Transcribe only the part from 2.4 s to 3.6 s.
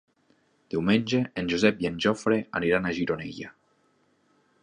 aniran a Gironella.